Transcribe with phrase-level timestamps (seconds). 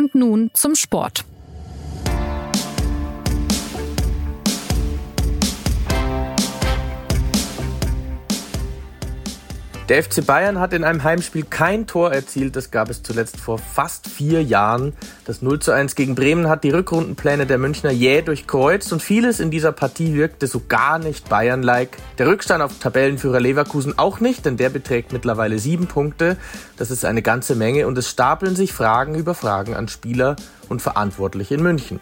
[0.00, 1.26] Und nun zum Sport.
[9.90, 12.54] Der FC Bayern hat in einem Heimspiel kein Tor erzielt.
[12.54, 14.92] Das gab es zuletzt vor fast vier Jahren.
[15.24, 19.40] Das 0 zu 1 gegen Bremen hat die Rückrundenpläne der Münchner jäh durchkreuzt und vieles
[19.40, 21.96] in dieser Partie wirkte so gar nicht Bayern-like.
[22.18, 26.36] Der Rückstand auf Tabellenführer Leverkusen auch nicht, denn der beträgt mittlerweile sieben Punkte.
[26.76, 30.36] Das ist eine ganze Menge und es stapeln sich Fragen über Fragen an Spieler
[30.68, 31.98] und Verantwortliche in München.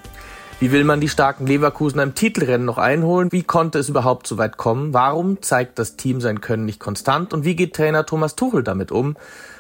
[0.61, 3.31] Wie will man die starken Leverkusen im Titelrennen noch einholen?
[3.31, 4.93] Wie konnte es überhaupt so weit kommen?
[4.93, 7.33] Warum zeigt das Team sein Können nicht konstant?
[7.33, 9.17] Und wie geht Trainer Thomas Tuchel damit um?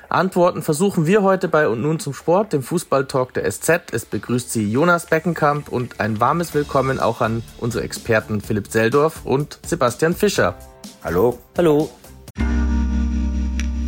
[0.08, 3.92] Antworten versuchen wir heute bei Und nun zum Sport, dem Fußballtalk der SZ.
[3.92, 9.24] Es begrüßt Sie Jonas Beckenkamp und ein warmes Willkommen auch an unsere Experten Philipp Seldorf
[9.24, 10.56] und Sebastian Fischer.
[11.04, 11.38] Hallo.
[11.56, 11.90] Hallo.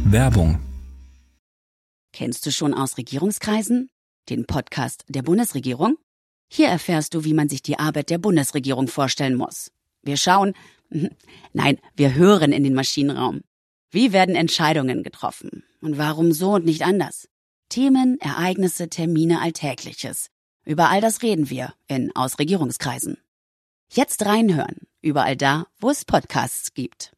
[0.04, 0.60] Werbung.
[2.12, 3.88] Kennst du schon aus Regierungskreisen?
[4.28, 5.96] Den Podcast der Bundesregierung?
[6.52, 9.70] Hier erfährst du, wie man sich die Arbeit der Bundesregierung vorstellen muss.
[10.02, 10.54] Wir schauen,
[11.52, 13.42] nein, wir hören in den Maschinenraum.
[13.92, 15.62] Wie werden Entscheidungen getroffen?
[15.80, 17.28] Und warum so und nicht anders?
[17.68, 20.26] Themen, Ereignisse, Termine, Alltägliches.
[20.64, 23.18] Über all das reden wir in Ausregierungskreisen.
[23.92, 27.12] Jetzt reinhören, überall da, wo es Podcasts gibt.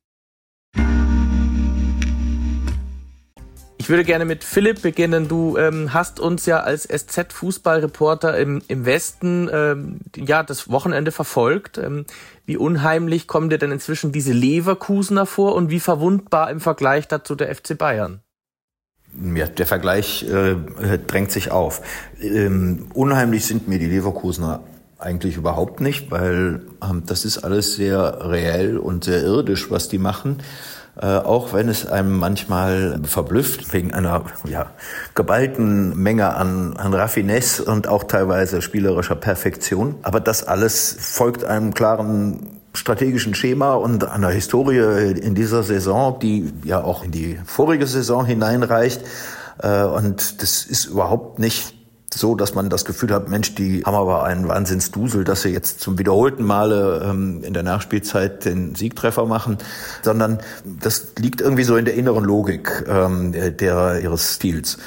[3.82, 5.26] Ich würde gerne mit Philipp beginnen.
[5.26, 11.78] Du ähm, hast uns ja als SZ-Fußballreporter im, im Westen ähm, ja das Wochenende verfolgt.
[11.78, 12.06] Ähm,
[12.46, 17.34] wie unheimlich kommen dir denn inzwischen diese Leverkusener vor und wie verwundbar im Vergleich dazu
[17.34, 18.20] der FC Bayern?
[19.34, 20.54] Ja, der Vergleich äh,
[21.04, 21.82] drängt sich auf.
[22.20, 24.60] Ähm, unheimlich sind mir die Leverkusener
[25.00, 29.98] eigentlich überhaupt nicht, weil ähm, das ist alles sehr reell und sehr irdisch, was die
[29.98, 30.38] machen.
[31.00, 34.66] Äh, auch wenn es einem manchmal verblüfft wegen einer ja,
[35.14, 39.94] geballten Menge an, an Raffinesse und auch teilweise spielerischer Perfektion.
[40.02, 46.52] Aber das alles folgt einem klaren strategischen Schema und einer Historie in dieser Saison, die
[46.64, 49.00] ja auch in die vorige Saison hineinreicht.
[49.62, 51.74] Äh, und das ist überhaupt nicht
[52.14, 55.80] so, dass man das Gefühl hat, Mensch, die haben aber einen Wahnsinnsdusel, dass sie jetzt
[55.80, 59.58] zum wiederholten Male ähm, in der Nachspielzeit den Siegtreffer machen,
[60.02, 64.78] sondern das liegt irgendwie so in der inneren Logik ähm, der ihres Stils.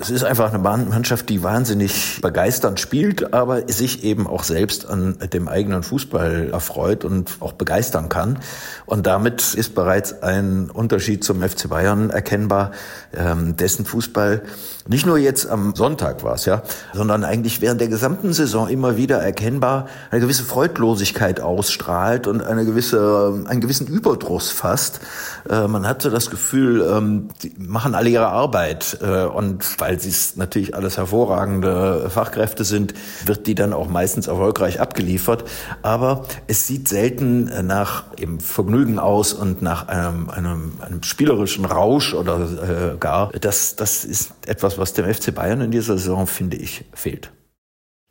[0.00, 5.16] Es ist einfach eine Mannschaft, die wahnsinnig begeisternd spielt, aber sich eben auch selbst an
[5.32, 8.38] dem eigenen Fußball erfreut und auch begeistern kann.
[8.86, 12.72] Und damit ist bereits ein Unterschied zum FC Bayern erkennbar,
[13.14, 14.42] ähm, dessen Fußball
[14.88, 16.62] nicht nur jetzt am Sonntag war es, ja,
[16.94, 22.64] sondern eigentlich während der gesamten Saison immer wieder erkennbar eine gewisse Freudlosigkeit ausstrahlt und eine
[22.64, 25.00] gewisse, einen gewissen Überdruss fast.
[25.48, 30.10] Äh, man hatte das Gefühl, ähm, die machen alle ihre Arbeit äh, und weil sie
[30.10, 32.94] es natürlich alles hervorragende Fachkräfte sind,
[33.24, 35.44] wird die dann auch meistens erfolgreich abgeliefert.
[35.82, 42.14] Aber es sieht selten nach eben Vergnügen aus und nach einem, einem, einem spielerischen Rausch
[42.14, 43.30] oder äh, gar.
[43.32, 47.30] Das, das ist etwas, was dem FC Bayern in dieser Saison, finde ich, fehlt.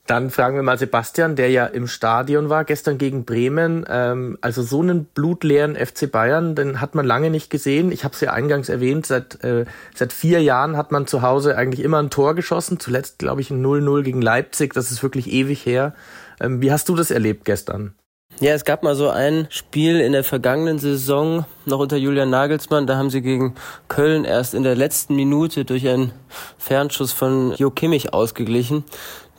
[0.07, 3.85] Dann fragen wir mal Sebastian, der ja im Stadion war gestern gegen Bremen.
[3.89, 7.91] Ähm, also so einen blutleeren FC Bayern, den hat man lange nicht gesehen.
[7.91, 11.57] Ich habe es ja eingangs erwähnt, seit, äh, seit vier Jahren hat man zu Hause
[11.57, 12.79] eigentlich immer ein Tor geschossen.
[12.79, 14.73] Zuletzt, glaube ich, ein 0-0 gegen Leipzig.
[14.73, 15.93] Das ist wirklich ewig her.
[16.39, 17.93] Ähm, wie hast du das erlebt gestern?
[18.39, 22.85] Ja, es gab mal so ein Spiel in der vergangenen Saison, noch unter Julian Nagelsmann.
[22.85, 23.55] Da haben sie gegen
[23.87, 26.11] Köln erst in der letzten Minute durch einen
[26.59, 28.83] Fernschuss von Jo Kimmich ausgeglichen.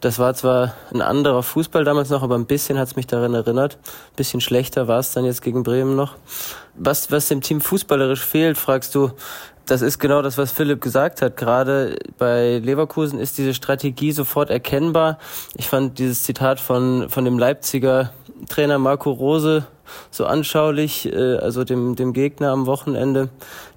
[0.01, 3.35] Das war zwar ein anderer Fußball damals noch, aber ein bisschen hat es mich daran
[3.35, 3.75] erinnert.
[3.75, 6.15] Ein bisschen schlechter war es dann jetzt gegen Bremen noch.
[6.75, 9.11] Was, was dem Team fußballerisch fehlt, fragst du,
[9.67, 11.37] das ist genau das, was Philipp gesagt hat.
[11.37, 15.19] Gerade bei Leverkusen ist diese Strategie sofort erkennbar.
[15.57, 18.13] Ich fand dieses Zitat von, von dem Leipziger
[18.49, 19.67] Trainer Marco Rose
[20.11, 23.29] so anschaulich, äh, also dem, dem Gegner am Wochenende,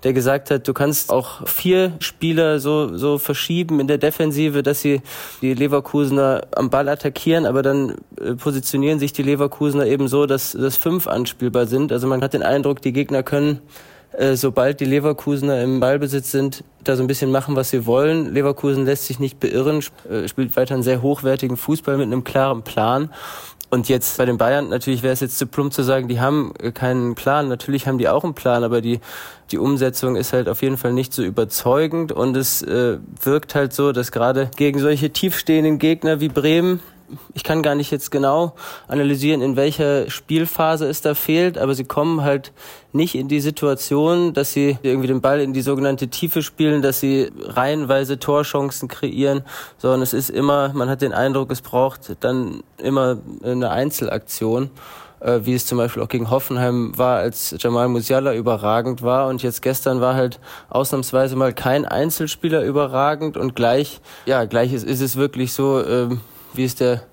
[0.03, 4.81] der gesagt hat, du kannst auch vier Spieler so, so verschieben in der Defensive, dass
[4.81, 5.01] sie
[5.41, 10.51] die Leverkusener am Ball attackieren, aber dann äh, positionieren sich die Leverkusener eben so, dass,
[10.51, 11.91] dass fünf anspielbar sind.
[11.91, 13.61] Also man hat den Eindruck, die Gegner können
[14.13, 18.33] äh, sobald die Leverkusener im Ballbesitz sind, da so ein bisschen machen, was sie wollen.
[18.33, 22.63] Leverkusen lässt sich nicht beirren, äh, spielt weiter einen sehr hochwertigen Fußball mit einem klaren
[22.63, 23.09] Plan.
[23.71, 26.53] Und jetzt bei den Bayern, natürlich wäre es jetzt zu plump zu sagen, die haben
[26.73, 27.47] keinen Plan.
[27.47, 28.99] Natürlich haben die auch einen Plan, aber die,
[29.49, 32.11] die Umsetzung ist halt auf jeden Fall nicht so überzeugend.
[32.11, 36.81] Und es äh, wirkt halt so, dass gerade gegen solche tiefstehenden Gegner wie Bremen
[37.33, 38.53] ich kann gar nicht jetzt genau
[38.87, 42.51] analysieren, in welcher Spielphase es da fehlt, aber sie kommen halt
[42.93, 46.99] nicht in die Situation, dass sie irgendwie den Ball in die sogenannte Tiefe spielen, dass
[46.99, 49.43] sie reihenweise Torchancen kreieren,
[49.77, 54.69] sondern es ist immer, man hat den Eindruck, es braucht dann immer eine Einzelaktion
[55.21, 59.27] äh, wie es zum Beispiel auch gegen Hoffenheim war, als Jamal Musiala überragend war.
[59.27, 64.83] Und jetzt gestern war halt ausnahmsweise mal kein Einzelspieler überragend und gleich, ja, gleich ist,
[64.83, 66.09] ist es wirklich so, äh,
[66.53, 67.03] wie es der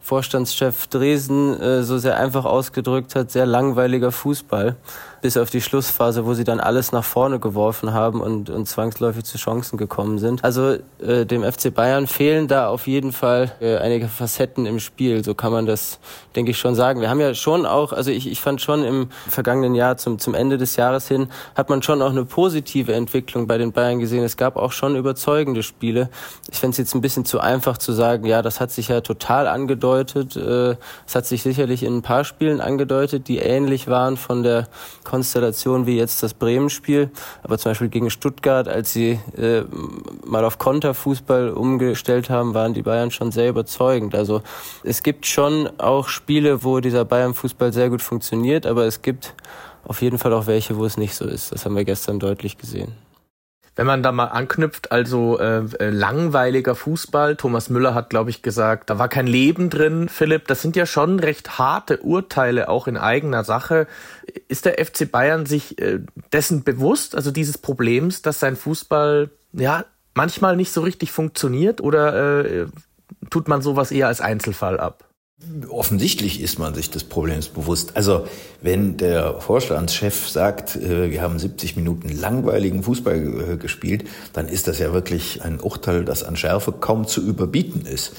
[0.00, 4.76] Vorstandschef Dresden äh, so sehr einfach ausgedrückt hat, sehr langweiliger Fußball
[5.20, 9.24] bis auf die Schlussphase, wo sie dann alles nach vorne geworfen haben und, und zwangsläufig
[9.24, 10.44] zu Chancen gekommen sind.
[10.44, 15.24] Also äh, dem FC Bayern fehlen da auf jeden Fall äh, einige Facetten im Spiel,
[15.24, 15.98] so kann man das,
[16.36, 17.00] denke ich, schon sagen.
[17.00, 20.34] Wir haben ja schon auch, also ich, ich fand schon im vergangenen Jahr zum, zum
[20.34, 24.24] Ende des Jahres hin, hat man schon auch eine positive Entwicklung bei den Bayern gesehen.
[24.24, 26.10] Es gab auch schon überzeugende Spiele.
[26.50, 29.00] Ich fände es jetzt ein bisschen zu einfach zu sagen, ja, das hat sich ja
[29.00, 30.36] total angedeutet.
[30.36, 30.76] Äh,
[31.06, 34.68] es hat sich sicherlich in ein paar Spielen angedeutet, die ähnlich waren von der
[35.08, 37.10] Konstellation wie jetzt das Bremen-Spiel,
[37.42, 39.62] aber zum Beispiel gegen Stuttgart, als sie äh,
[40.26, 44.14] mal auf Konterfußball umgestellt haben, waren die Bayern schon sehr überzeugend.
[44.14, 44.42] Also
[44.84, 49.34] es gibt schon auch Spiele, wo dieser Bayern-Fußball sehr gut funktioniert, aber es gibt
[49.84, 51.52] auf jeden Fall auch welche, wo es nicht so ist.
[51.52, 53.07] Das haben wir gestern deutlich gesehen.
[53.78, 58.42] Wenn man da mal anknüpft, also äh, äh, langweiliger Fußball, Thomas Müller hat, glaube ich,
[58.42, 60.48] gesagt, da war kein Leben drin, Philipp.
[60.48, 63.86] Das sind ja schon recht harte Urteile, auch in eigener Sache.
[64.48, 66.00] Ist der FC Bayern sich äh,
[66.32, 72.40] dessen bewusst, also dieses Problems, dass sein Fußball ja manchmal nicht so richtig funktioniert oder
[72.42, 72.66] äh,
[73.30, 75.07] tut man sowas eher als Einzelfall ab?
[75.70, 77.96] Offensichtlich ist man sich des Problems bewusst.
[77.96, 78.26] Also
[78.60, 84.66] wenn der Vorstandschef sagt, äh, wir haben 70 Minuten langweiligen Fußball äh, gespielt, dann ist
[84.66, 88.14] das ja wirklich ein Urteil, das an Schärfe kaum zu überbieten ist.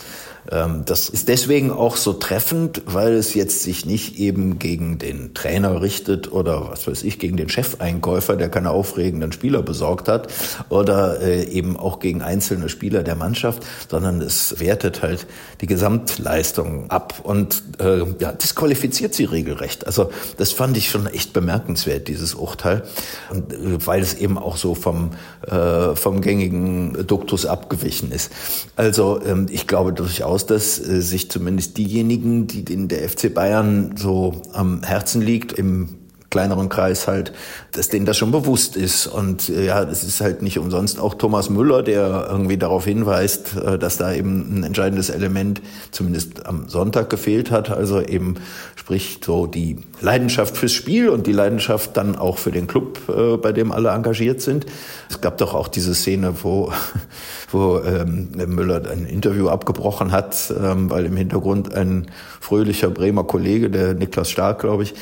[0.52, 5.34] Ähm, das ist deswegen auch so treffend, weil es jetzt sich nicht eben gegen den
[5.34, 10.32] Trainer richtet oder was weiß ich, gegen den Chefeinkäufer, der keine aufregenden Spieler besorgt hat
[10.70, 15.28] oder äh, eben auch gegen einzelne Spieler der Mannschaft, sondern es wertet halt
[15.62, 19.86] die Gesamtleistung ab und äh, ja, disqualifiziert sie regelrecht.
[19.86, 22.84] Also das fand ich schon echt bemerkenswert, dieses Urteil.
[23.30, 25.12] Und äh, weil es eben auch so vom,
[25.48, 28.32] äh, vom gängigen Duktus abgewichen ist.
[28.76, 33.34] Also ähm, ich glaube durchaus, aus, dass äh, sich zumindest diejenigen, die den der FC
[33.34, 35.96] Bayern so am Herzen liegt, im
[36.30, 37.34] kleineren Kreis halt,
[37.72, 39.08] dass denen das schon bewusst ist.
[39.08, 43.58] Und äh, ja, es ist halt nicht umsonst auch Thomas Müller, der irgendwie darauf hinweist,
[43.58, 47.70] äh, dass da eben ein entscheidendes Element zumindest am Sonntag gefehlt hat.
[47.72, 48.36] Also eben
[48.76, 53.00] sprich so die Leidenschaft fürs Spiel und die Leidenschaft dann auch für den Club,
[53.42, 54.66] bei dem alle engagiert sind.
[55.10, 56.72] Es gab doch auch diese Szene, wo,
[57.52, 62.08] wo ähm, Müller ein Interview abgebrochen hat, ähm, weil im Hintergrund ein
[62.40, 64.94] fröhlicher Bremer Kollege, der Niklas Stark, glaube ich,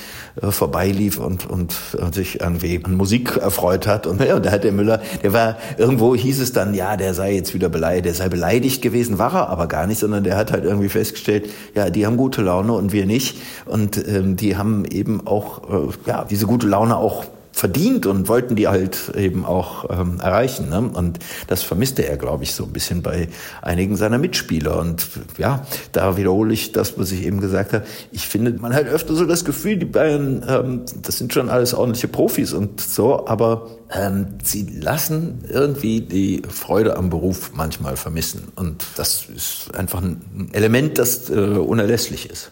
[0.42, 1.76] äh, vorbeilief und, und
[2.12, 4.08] sich irgendwie an Musik erfreut hat.
[4.08, 7.36] Und ja, da hat der Müller, der war, irgendwo hieß es dann, ja, der sei
[7.36, 10.52] jetzt wieder beleidigt, der sei beleidigt gewesen, war er aber gar nicht, sondern der hat
[10.52, 13.38] halt irgendwie festgestellt, ja, die haben gute Laune und wir nicht.
[13.66, 17.26] Und ähm, die haben eben auch, äh, ja, diese gute Laune auch
[17.58, 20.70] verdient und wollten die halt eben auch ähm, erreichen.
[20.70, 20.92] Ne?
[20.94, 21.18] Und
[21.48, 23.30] das vermisste er, glaube ich, so ein bisschen bei
[23.64, 24.80] einigen seiner Mitspieler.
[24.80, 25.08] Und
[25.40, 27.84] ja, da wiederhole ich das, was ich eben gesagt habe.
[28.12, 31.74] Ich finde, man hat öfter so das Gefühl, die Bayern, ähm, das sind schon alles
[31.74, 38.50] ordentliche Profis und so, aber ähm, sie lassen irgendwie die Freude am Beruf manchmal vermissen.
[38.56, 42.52] Und das ist einfach ein Element, das äh, unerlässlich ist.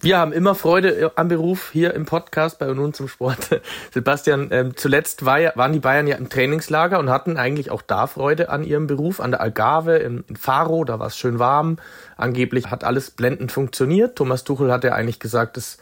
[0.00, 3.62] Wir haben immer Freude äh, am Beruf hier im Podcast bei Unun zum Sport.
[3.94, 7.80] Sebastian, ähm, zuletzt war ja, waren die Bayern ja im Trainingslager und hatten eigentlich auch
[7.80, 11.38] da Freude an ihrem Beruf, an der Algarve, in, in Faro, da war es schön
[11.38, 11.78] warm.
[12.18, 14.16] Angeblich hat alles blendend funktioniert.
[14.16, 15.78] Thomas Tuchel hat ja eigentlich gesagt, dass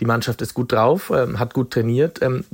[0.00, 2.22] die Mannschaft ist gut drauf, ähm, hat gut trainiert.
[2.22, 2.44] Ähm,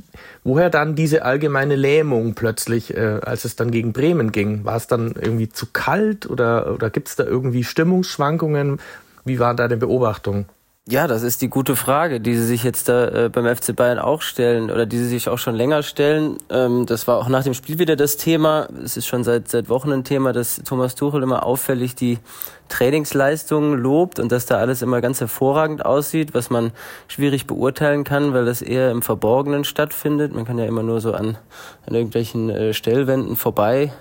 [0.43, 4.65] woher dann diese allgemeine Lähmung plötzlich, äh, als es dann gegen Bremen ging?
[4.65, 8.81] War es dann irgendwie zu kalt oder, oder gibt es da irgendwie Stimmungsschwankungen?
[9.23, 10.45] Wie war da die Beobachtung?
[10.87, 13.97] Ja, das ist die gute Frage, die Sie sich jetzt da äh, beim FC Bayern
[13.97, 16.37] auch stellen oder die Sie sich auch schon länger stellen.
[16.51, 18.67] Ähm, das war auch nach dem Spiel wieder das Thema.
[18.83, 22.19] Es ist schon seit seit Wochen ein Thema, dass Thomas Tuchel immer auffällig die
[22.69, 26.71] Trainingsleistungen lobt und dass da alles immer ganz hervorragend aussieht, was man
[27.07, 30.33] schwierig beurteilen kann, weil das eher im Verborgenen stattfindet.
[30.33, 31.37] Man kann ja immer nur so an,
[31.85, 33.93] an irgendwelchen äh, Stellwänden vorbei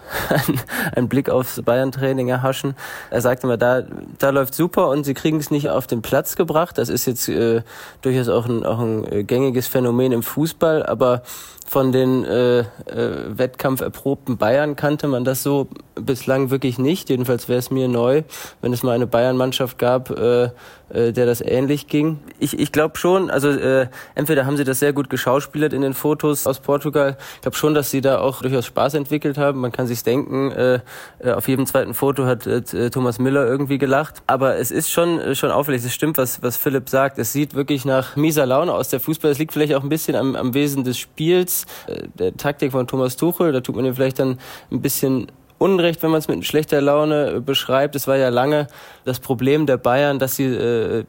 [0.95, 2.75] einen Blick aufs Bayern-Training erhaschen.
[3.11, 3.83] Er sagt immer, da,
[4.19, 6.79] da läuft super und sie kriegen es nicht auf den Platz gebracht.
[6.79, 7.63] Das ist jetzt äh,
[8.03, 11.23] durchaus auch ein, auch ein äh, gängiges Phänomen im Fußball, aber
[11.67, 12.65] von den äh, äh,
[13.27, 17.09] Wettkampf erprobten Bayern kannte man das so bislang wirklich nicht.
[17.09, 18.23] Jedenfalls wäre es mir neu,
[18.65, 20.45] wenn es mal eine Bayern-Mannschaft gab, äh,
[20.89, 22.19] äh, der das ähnlich ging.
[22.39, 25.93] Ich, ich glaube schon, also äh, entweder haben sie das sehr gut geschauspielert in den
[25.93, 27.19] Fotos aus Portugal.
[27.35, 29.61] Ich glaube schon, dass sie da auch durchaus Spaß entwickelt haben.
[29.61, 30.81] Man kann sich denken, äh,
[31.19, 34.23] äh, auf jedem zweiten Foto hat äh, Thomas Müller irgendwie gelacht.
[34.27, 35.85] Aber es ist schon äh, schon auffällig.
[35.85, 37.19] Es stimmt, was was Philipp sagt.
[37.19, 39.31] Es sieht wirklich nach mieser Laune aus der Fußball.
[39.31, 42.87] Es liegt vielleicht auch ein bisschen am, am Wesen des Spiels, äh, der Taktik von
[42.87, 43.53] Thomas Tuchel.
[43.53, 44.39] Da tut man ihm vielleicht dann
[44.71, 47.95] ein bisschen Unrecht, wenn man es mit schlechter Laune äh, beschreibt.
[47.95, 48.67] Es war ja lange
[49.05, 51.05] das Problem der Bayern, dass sie, äh,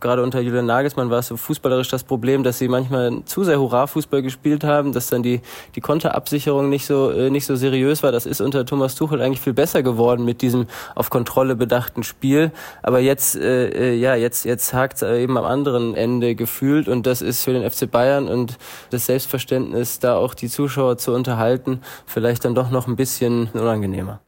[0.00, 3.60] gerade unter Julian Nagelsmann war es so fußballerisch das Problem, dass sie manchmal zu sehr
[3.60, 5.40] Hurra-Fußball gespielt haben, dass dann die,
[5.74, 8.12] die Konterabsicherung nicht so, äh, nicht so seriös war.
[8.12, 12.50] Das ist unter Thomas Tuchel eigentlich viel besser geworden mit diesem auf Kontrolle bedachten Spiel.
[12.82, 17.06] Aber jetzt, äh, äh ja, jetzt, jetzt hakt es eben am anderen Ende gefühlt und
[17.06, 18.56] das ist für den FC Bayern und
[18.90, 23.81] das Selbstverständnis, da auch die Zuschauer zu unterhalten, vielleicht dann doch noch ein bisschen unangenehm
[23.82, 24.20] angenehmer.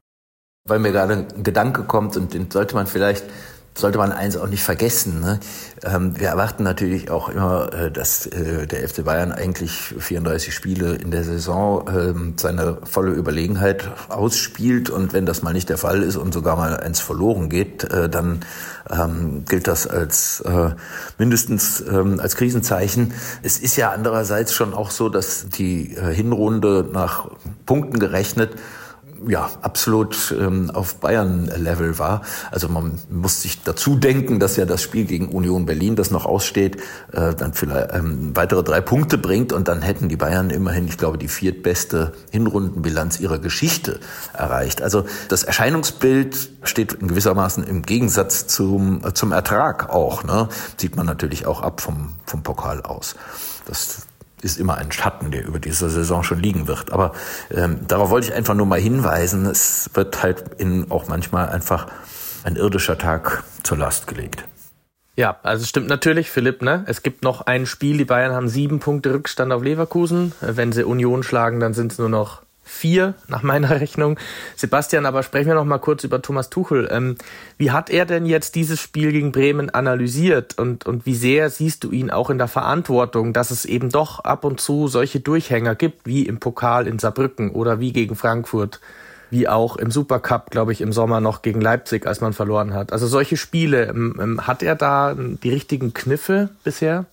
[0.67, 3.25] Weil mir gerade ein Gedanke kommt und den sollte man vielleicht
[3.77, 5.21] sollte man eins auch nicht vergessen.
[5.21, 5.41] Ne?
[5.83, 10.95] Ähm, wir erwarten natürlich auch immer, äh, dass äh, der FC Bayern eigentlich 34 Spiele
[10.95, 14.91] in der Saison ähm, seine volle Überlegenheit ausspielt.
[14.91, 18.09] Und wenn das mal nicht der Fall ist und sogar mal eins verloren geht, äh,
[18.09, 18.41] dann
[18.91, 20.71] ähm, gilt das als äh,
[21.19, 23.13] mindestens ähm, als Krisenzeichen.
[23.43, 27.29] Es ist ja andererseits schon auch so, dass die äh, Hinrunde nach
[27.67, 28.53] Punkten gerechnet
[29.29, 32.23] ja, absolut ähm, auf Bayern-Level war.
[32.51, 36.27] Also man muss sich dazu denken, dass ja das Spiel gegen Union Berlin, das noch
[36.27, 36.77] aussteht,
[37.13, 40.99] äh, dann vielleicht ähm, weitere drei Punkte bringt und dann hätten die Bayern immerhin, ich
[40.99, 44.01] glaube, die viertbeste Hinrundenbilanz ihrer Geschichte
[44.33, 44.83] erreicht.
[44.83, 50.25] Also das Erscheinungsbild steht in gewissermaßen im Gegensatz zum, äh, zum Ertrag auch.
[50.25, 50.49] Ne?
[50.77, 53.17] Sieht man natürlich auch ab vom, vom Pokal aus.
[53.67, 54.07] Das
[54.45, 56.93] ist immer ein Schatten, der über diese Saison schon liegen wird.
[56.93, 57.13] Aber
[57.51, 61.87] ähm, darauf wollte ich einfach nur mal hinweisen, es wird halt in auch manchmal einfach
[62.45, 64.45] ein irdischer Tag zur Last gelegt.
[65.17, 66.85] Ja, also es stimmt natürlich, Philipp, ne?
[66.87, 70.33] Es gibt noch ein Spiel, die Bayern haben sieben Punkte Rückstand auf Leverkusen.
[70.41, 74.19] Wenn sie Union schlagen, dann sind es nur noch vier nach meiner Rechnung.
[74.57, 76.89] Sebastian, aber sprechen wir noch mal kurz über Thomas Tuchel.
[76.91, 77.17] Ähm,
[77.59, 81.85] wie hat er denn jetzt dieses Spiel gegen Bremen analysiert und, und wie sehr siehst
[81.85, 85.75] du ihn auch in der Verantwortung, dass es eben doch ab und zu solche Durchhänger
[85.75, 88.81] gibt, wie im Pokal in Saarbrücken oder wie gegen Frankfurt,
[89.31, 92.93] wie auch im Supercup, glaube ich, im Sommer noch gegen Leipzig, als man verloren hat.
[92.93, 97.05] Also solche Spiele, ähm, ähm, hat er da die richtigen Kniffe bisher?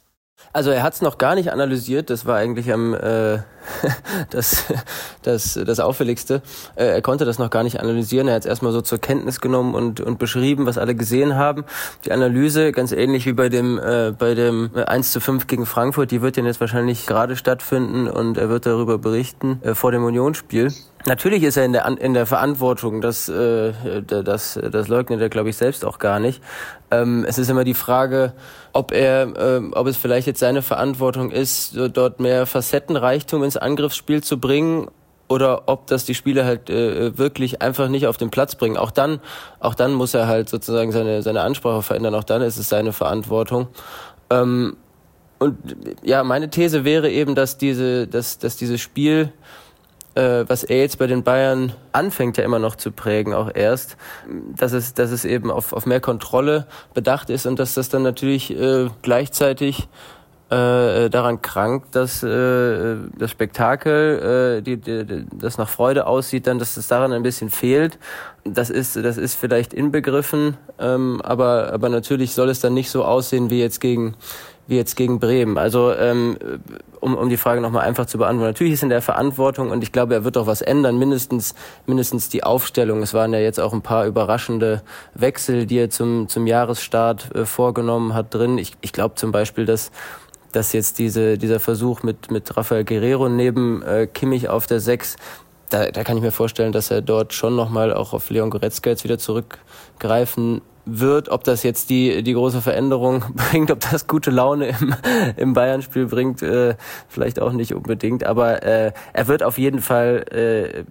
[0.54, 3.40] Also er hat es noch gar nicht analysiert, das war eigentlich am äh,
[4.30, 4.66] das,
[5.24, 6.42] das, das Auffälligste.
[6.76, 9.42] Äh, er konnte das noch gar nicht analysieren, er hat es erstmal so zur Kenntnis
[9.42, 11.66] genommen und, und beschrieben, was alle gesehen haben.
[12.06, 16.12] Die Analyse, ganz ähnlich wie bei dem, äh, bei dem 1 zu 5 gegen Frankfurt,
[16.12, 20.04] die wird ja jetzt wahrscheinlich gerade stattfinden und er wird darüber berichten äh, vor dem
[20.04, 20.72] Unionsspiel.
[21.06, 23.74] Natürlich ist er in der, in der Verantwortung, das, äh,
[24.06, 26.44] das, das leugnet er, glaube ich, selbst auch gar nicht.
[26.92, 28.34] Ähm, es ist immer die Frage,
[28.74, 34.24] ob er, äh, ob es vielleicht jetzt seine Verantwortung ist, dort mehr Facettenreichtum ins Angriffsspiel
[34.24, 34.88] zu bringen
[35.28, 38.78] oder ob das die Spieler halt äh, wirklich einfach nicht auf den Platz bringen.
[38.78, 39.20] Auch dann,
[39.60, 42.16] auch dann muss er halt sozusagen seine, seine Ansprache verändern.
[42.16, 43.68] Auch dann ist es seine Verantwortung.
[44.30, 44.78] Ähm,
[45.40, 45.58] und
[46.04, 49.34] ja, meine These wäre eben, dass diese, dass, dass dieses Spiel
[50.16, 53.96] äh, was er jetzt bei den Bayern anfängt ja immer noch zu prägen, auch erst,
[54.58, 58.04] dass es, dass es eben auf, auf mehr Kontrolle bedacht ist und dass das dann
[58.04, 59.88] natürlich äh, gleichzeitig
[60.52, 66.60] äh, daran krankt, dass äh, das Spektakel, äh, die, die, das nach Freude aussieht, dann,
[66.60, 67.98] dass es daran ein bisschen fehlt.
[68.44, 73.06] Das ist, das ist vielleicht inbegriffen, ähm, aber, aber natürlich soll es dann nicht so
[73.06, 74.16] aussehen wie jetzt gegen
[74.68, 75.58] wie jetzt gegen Bremen.
[75.58, 76.38] Also ähm,
[77.02, 78.50] um, um die Frage nochmal einfach zu beantworten.
[78.52, 81.56] Natürlich ist in der Verantwortung und ich glaube, er wird auch was ändern, mindestens,
[81.88, 83.02] mindestens die Aufstellung.
[83.02, 84.82] Es waren ja jetzt auch ein paar überraschende
[85.14, 88.58] Wechsel, die er zum, zum Jahresstart äh, vorgenommen hat drin.
[88.58, 89.92] Ich, ich glaube zum Beispiel, dass
[90.56, 95.16] dass jetzt diese, dieser Versuch mit, mit Rafael Guerrero neben äh, Kimmich auf der Sechs,
[95.70, 98.90] da, da kann ich mir vorstellen, dass er dort schon nochmal auch auf Leon Goretzka
[98.90, 104.32] jetzt wieder zurückgreifen wird, ob das jetzt die, die große Veränderung bringt, ob das gute
[104.32, 104.96] Laune im,
[105.38, 106.76] im Bayern-Spiel bringt, äh,
[107.08, 108.24] vielleicht auch nicht unbedingt.
[108.24, 110.84] Aber äh, er wird auf jeden Fall, äh,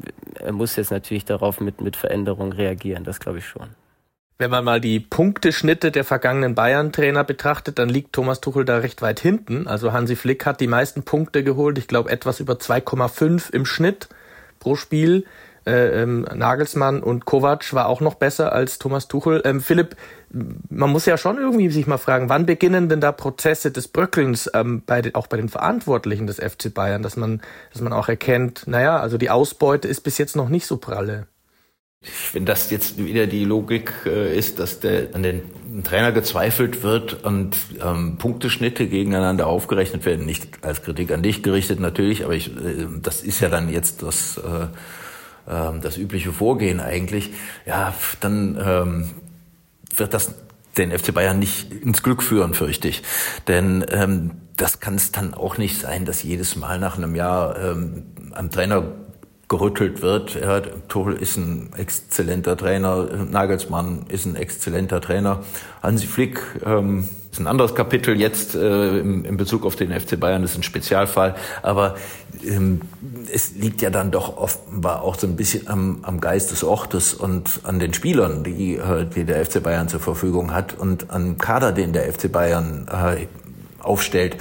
[0.43, 3.69] er muss jetzt natürlich darauf mit, mit Veränderung reagieren, das glaube ich schon.
[4.41, 9.03] Wenn man mal die Punkteschnitte der vergangenen Bayern-Trainer betrachtet, dann liegt Thomas Tuchel da recht
[9.03, 9.67] weit hinten.
[9.67, 14.09] Also Hansi Flick hat die meisten Punkte geholt, ich glaube etwas über 2,5 im Schnitt
[14.59, 15.27] pro Spiel
[15.67, 19.43] äh, ähm, Nagelsmann und Kovac war auch noch besser als Thomas Tuchel.
[19.45, 19.95] Ähm, Philipp,
[20.31, 24.51] man muss ja schon irgendwie sich mal fragen, wann beginnen denn da Prozesse des Bröckelns
[24.55, 27.43] ähm, bei auch bei den Verantwortlichen des FC Bayern, dass man,
[27.75, 31.27] dass man auch erkennt, naja, also die Ausbeute ist bis jetzt noch nicht so pralle.
[32.33, 35.43] Wenn das jetzt wieder die Logik äh, ist, dass der, an den
[35.85, 41.79] Trainer gezweifelt wird und ähm, Punkteschnitte gegeneinander aufgerechnet werden, nicht als Kritik an dich gerichtet
[41.79, 44.63] natürlich, aber ich, äh, das ist ja dann jetzt das, äh,
[45.53, 47.31] äh, das übliche Vorgehen eigentlich,
[47.67, 49.11] ja, dann ähm,
[49.95, 50.35] wird das
[50.79, 53.03] den FC Bayern nicht ins Glück führen, fürchte ich.
[53.47, 57.59] Denn ähm, das kann es dann auch nicht sein, dass jedes Mal nach einem Jahr
[57.59, 58.85] ähm, am Trainer
[59.51, 60.37] gerüttelt wird.
[60.41, 65.43] Ja, Tuchel ist ein exzellenter Trainer, Nagelsmann ist ein exzellenter Trainer.
[65.83, 70.19] Hansi Flick ähm, ist ein anderes Kapitel jetzt äh, im, in Bezug auf den FC
[70.21, 71.35] Bayern, ist ein Spezialfall.
[71.63, 71.97] Aber
[72.47, 72.83] ähm,
[73.33, 77.13] es liegt ja dann doch offenbar auch so ein bisschen am, am Geist des Ortes
[77.13, 81.39] und an den Spielern, die, äh, die der FC Bayern zur Verfügung hat und an
[81.39, 83.27] Kader, den der FC Bayern äh,
[83.83, 84.37] aufstellt.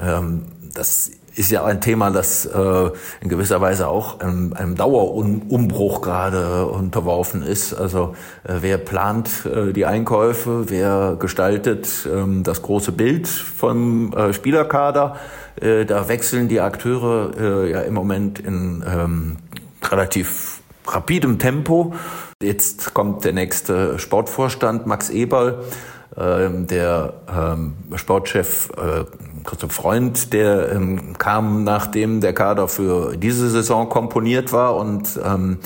[0.00, 2.90] Ähm, das ist ja ein Thema, das äh,
[3.20, 7.74] in gewisser Weise auch einem, einem Dauerumbruch gerade unterworfen ist.
[7.74, 14.32] Also äh, wer plant äh, die Einkäufe, wer gestaltet ähm, das große Bild vom äh,
[14.32, 15.16] Spielerkader,
[15.60, 19.36] äh, da wechseln die Akteure äh, ja im Moment in ähm,
[19.90, 21.94] relativ rapidem Tempo.
[22.42, 25.64] Jetzt kommt der nächste Sportvorstand, Max Eberl,
[26.16, 29.04] ähm, der ähm, Sportchef äh,
[29.46, 35.58] Christoph Freund, der ähm, kam, nachdem der Kader für diese Saison komponiert war und ähm,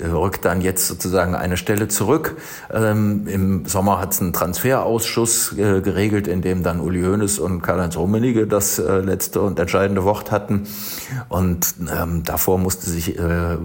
[0.00, 2.36] rückt dann jetzt sozusagen eine Stelle zurück.
[2.72, 7.62] Ähm, Im Sommer hat es einen Transferausschuss äh, geregelt, in dem dann Uli Hoeneß und
[7.62, 10.66] Karl-Heinz Rummenigge das äh, letzte und entscheidende Wort hatten.
[11.28, 13.56] Und ähm, davor musste sich äh,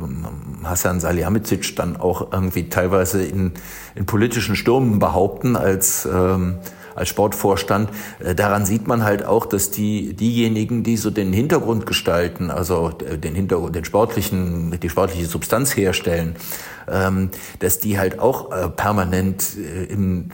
[0.63, 3.53] Hassan Salihamidzic dann auch irgendwie teilweise in,
[3.95, 6.57] in politischen Stürmen behaupten als ähm,
[6.97, 7.89] als Sportvorstand.
[8.19, 12.91] Äh, daran sieht man halt auch, dass die, diejenigen, die so den Hintergrund gestalten, also
[13.09, 16.35] äh, den Hintergrund, den sportlichen, die sportliche Substanz herstellen,
[16.89, 19.55] ähm, dass die halt auch äh, permanent
[19.89, 20.31] im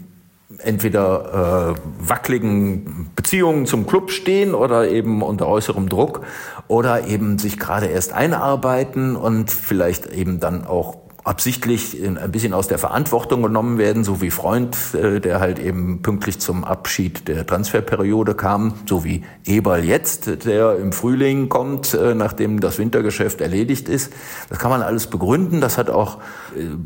[0.60, 6.22] entweder äh, wackeligen Beziehungen zum Club stehen oder eben unter äußerem Druck
[6.68, 12.68] oder eben sich gerade erst einarbeiten und vielleicht eben dann auch absichtlich ein bisschen aus
[12.68, 17.48] der Verantwortung genommen werden, so wie Freund, äh, der halt eben pünktlich zum Abschied der
[17.48, 23.88] Transferperiode kam, so wie Eberl jetzt, der im Frühling kommt, äh, nachdem das Wintergeschäft erledigt
[23.88, 24.12] ist.
[24.50, 25.62] Das kann man alles begründen.
[25.62, 26.20] Das hat auch,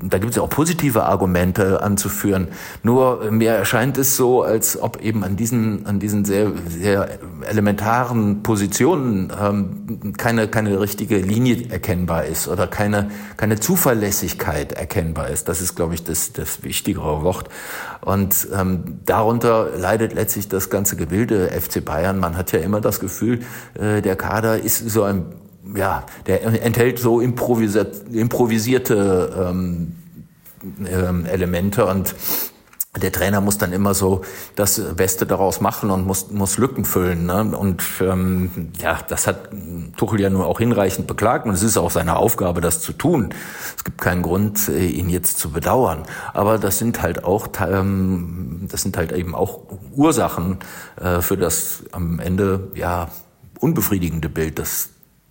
[0.04, 2.48] da gibt es auch positive Argumente anzuführen.
[2.84, 8.44] Nur mir erscheint es so, als ob eben an diesen, an diesen sehr, sehr elementaren
[8.44, 15.48] Positionen ähm, keine, keine richtige Linie erkennbar ist oder keine, keine Zuverlässigkeit erkennbar ist.
[15.50, 17.50] Das ist, glaube ich, das, das wichtigere Wort.
[18.02, 22.20] Und ähm, darunter leidet letztlich das ganze Gebilde FC Bayern.
[22.20, 23.42] Man hat ja immer das Gefühl,
[23.74, 25.26] äh, der Kader ist so ein,
[25.76, 29.96] ja, der enthält so improvisierte, ähm,
[30.86, 32.16] ähm, Elemente und
[33.02, 34.22] der Trainer muss dann immer so
[34.56, 37.26] das Beste daraus machen und muss, muss Lücken füllen.
[37.26, 37.58] Ne?
[37.58, 39.50] Und ähm, ja, das hat
[39.98, 43.34] Tuchel ja nur auch hinreichend beklagt und es ist auch seine Aufgabe, das zu tun.
[43.76, 46.04] Es gibt keinen Grund, äh, ihn jetzt zu bedauern.
[46.34, 49.62] Aber das sind halt auch, ähm, das sind halt eben auch
[49.96, 50.60] Ursachen
[51.00, 53.10] äh, für das am Ende ja
[53.60, 54.90] unbefriedigende Bild, das,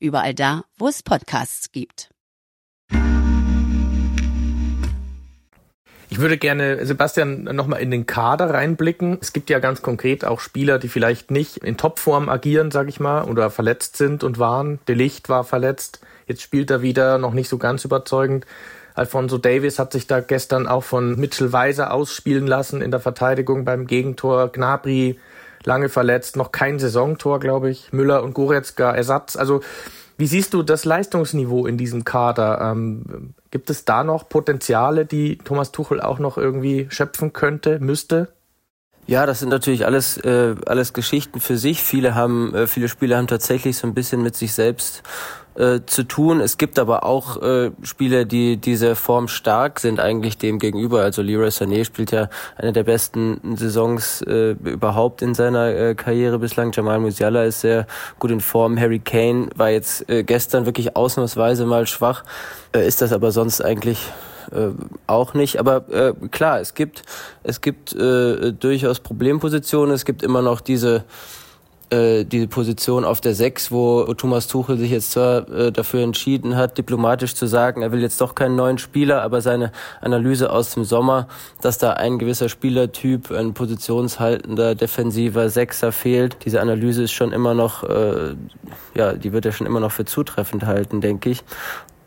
[0.00, 2.10] überall da, wo es Podcasts gibt.
[6.12, 9.18] Ich würde gerne, Sebastian, nochmal in den Kader reinblicken.
[9.20, 12.98] Es gibt ja ganz konkret auch Spieler, die vielleicht nicht in Topform agieren, sag ich
[12.98, 14.80] mal, oder verletzt sind und waren.
[14.88, 16.00] De Licht war verletzt.
[16.26, 18.44] Jetzt spielt er wieder noch nicht so ganz überzeugend.
[18.94, 23.64] Alfonso Davis hat sich da gestern auch von Mitchell Weiser ausspielen lassen in der Verteidigung
[23.64, 24.50] beim Gegentor.
[24.50, 25.16] Gnabry
[25.64, 27.92] lange verletzt, noch kein Saisontor, glaube ich.
[27.92, 29.36] Müller und Goretzka Ersatz.
[29.36, 29.60] Also
[30.16, 32.60] wie siehst du das Leistungsniveau in diesem Kader?
[32.60, 38.28] Ähm, gibt es da noch Potenziale, die Thomas Tuchel auch noch irgendwie schöpfen könnte, müsste?
[39.06, 41.82] Ja, das sind natürlich alles äh, alles Geschichten für sich.
[41.82, 45.02] Viele haben, äh, viele Spieler haben tatsächlich so ein bisschen mit sich selbst
[45.54, 46.40] äh, zu tun.
[46.40, 51.02] Es gibt aber auch äh, Spieler, die diese Form stark sind eigentlich dem gegenüber.
[51.02, 56.38] Also Leroy Sané spielt ja eine der besten Saisons äh, überhaupt in seiner äh, Karriere
[56.38, 56.72] bislang.
[56.72, 57.86] Jamal Musiala ist sehr
[58.18, 58.78] gut in Form.
[58.78, 62.24] Harry Kane war jetzt äh, gestern wirklich ausnahmsweise mal schwach,
[62.72, 63.98] äh, ist das aber sonst eigentlich
[64.52, 64.68] äh,
[65.06, 65.58] auch nicht.
[65.58, 67.02] Aber äh, klar, es gibt
[67.42, 69.94] es gibt äh, durchaus Problempositionen.
[69.94, 71.04] Es gibt immer noch diese
[71.90, 76.56] äh, die Position auf der Sechs, wo Thomas Tuchel sich jetzt zwar äh, dafür entschieden
[76.56, 80.74] hat, diplomatisch zu sagen, er will jetzt doch keinen neuen Spieler, aber seine Analyse aus
[80.74, 81.28] dem Sommer,
[81.60, 87.54] dass da ein gewisser Spielertyp, ein positionshaltender, defensiver Sechser fehlt, diese Analyse ist schon immer
[87.54, 88.34] noch, äh,
[88.94, 91.44] ja, die wird er schon immer noch für zutreffend halten, denke ich.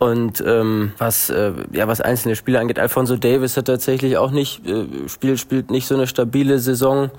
[0.03, 4.67] Und ähm, was äh, ja was einzelne Spieler angeht, Alfonso Davis hat tatsächlich auch nicht
[4.67, 7.09] äh, spielt spielt nicht so eine stabile Saison.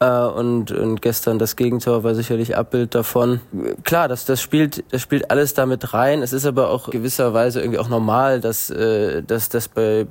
[0.00, 3.40] Äh, und, und gestern das Gegentor war sicherlich Abbild davon.
[3.84, 6.22] Klar, das, das spielt, das spielt alles damit rein.
[6.22, 10.06] Es ist aber auch gewisserweise irgendwie auch normal, dass, äh, dass, dass bei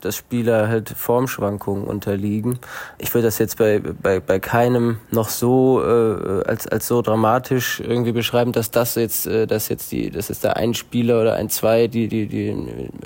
[0.00, 2.58] dass Spieler halt Formschwankungen unterliegen.
[2.98, 7.80] Ich würde das jetzt bei, bei, bei keinem noch so äh, als, als so dramatisch
[7.80, 11.34] irgendwie beschreiben, dass das jetzt, äh, dass jetzt die, das ist der ein Spieler oder
[11.34, 12.48] ein zwei, die, die, die,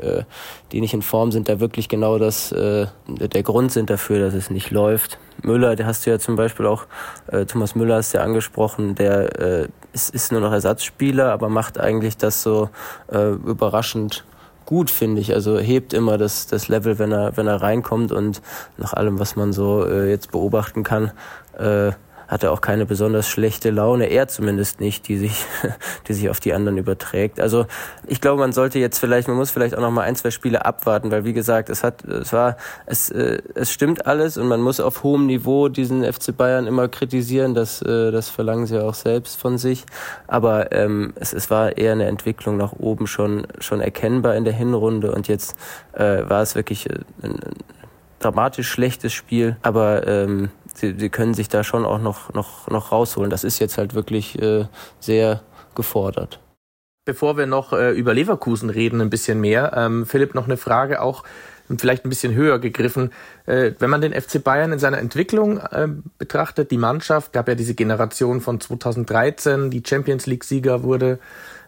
[0.00, 0.24] äh,
[0.72, 4.34] die nicht in Form sind, da wirklich genau das äh, der Grund sind dafür, dass
[4.34, 5.18] es nicht läuft.
[5.42, 6.86] Müller, der hast du ja zum Beispiel auch,
[7.28, 11.48] äh, Thomas Müller hast du ja angesprochen, der äh, ist, ist nur noch Ersatzspieler, aber
[11.48, 12.70] macht eigentlich das so
[13.12, 14.24] äh, überraschend
[14.66, 15.34] gut, finde ich.
[15.34, 18.40] Also hebt immer das, das Level, wenn er, wenn er reinkommt und
[18.76, 21.10] nach allem, was man so äh, jetzt beobachten kann,
[21.58, 21.90] äh,
[22.30, 25.44] hat er auch keine besonders schlechte Laune, er zumindest nicht, die sich,
[26.08, 27.40] die sich auf die anderen überträgt.
[27.40, 27.66] Also
[28.06, 30.64] ich glaube, man sollte jetzt vielleicht, man muss vielleicht auch noch mal ein, zwei Spiele
[30.64, 34.60] abwarten, weil wie gesagt, es hat, es war, es, äh, es stimmt alles und man
[34.60, 38.94] muss auf hohem Niveau diesen FC Bayern immer kritisieren, das, äh, das verlangen sie auch
[38.94, 39.84] selbst von sich.
[40.28, 44.52] Aber ähm, es, es war eher eine Entwicklung nach oben schon, schon erkennbar in der
[44.52, 45.56] Hinrunde und jetzt
[45.94, 47.40] äh, war es wirklich ein, ein
[48.20, 52.92] dramatisch schlechtes Spiel, aber ähm, sie, sie können sich da schon auch noch, noch, noch
[52.92, 53.30] rausholen.
[53.30, 54.66] Das ist jetzt halt wirklich äh,
[54.98, 55.42] sehr
[55.74, 56.40] gefordert.
[57.04, 61.00] Bevor wir noch äh, über Leverkusen reden, ein bisschen mehr, ähm, Philipp, noch eine Frage
[61.00, 61.24] auch
[61.78, 63.12] vielleicht ein bisschen höher gegriffen.
[63.46, 65.88] Äh, wenn man den FC Bayern in seiner Entwicklung äh,
[66.18, 71.18] betrachtet, die Mannschaft, gab ja diese Generation von 2013, die Champions League-Sieger wurde,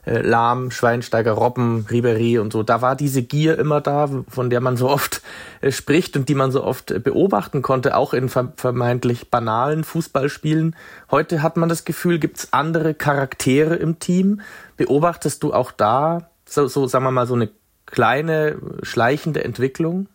[0.04, 2.62] Lahm, Schweinsteiger, Robben, Ribery und so.
[2.62, 5.22] Da war diese Gier immer da, von der man so oft
[5.60, 10.74] äh, spricht und die man so oft äh, beobachten konnte, auch in vermeintlich banalen Fußballspielen.
[11.10, 14.40] Heute hat man das Gefühl, gibt's andere Charaktere im Team.
[14.76, 17.50] Beobachtest du auch da so, so sagen wir mal, so eine
[17.86, 20.08] kleine, schleichende Entwicklung?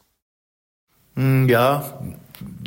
[1.16, 2.00] Hm, ja,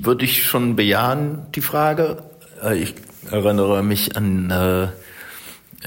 [0.02, 2.22] würde ich schon bejahen, die Frage.
[2.62, 2.94] Äh, ich
[3.30, 4.88] erinnere mich an äh,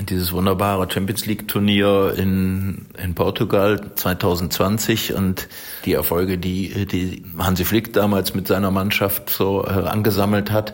[0.01, 5.47] dieses wunderbare Champions League Turnier in, in Portugal 2020 und
[5.85, 10.73] die Erfolge, die, die Hansi Flick damals mit seiner Mannschaft so äh, angesammelt hat.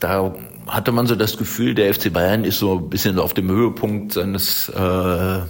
[0.00, 0.34] Da
[0.66, 4.12] hatte man so das Gefühl, der FC Bayern ist so ein bisschen auf dem Höhepunkt
[4.12, 5.40] seines, äh,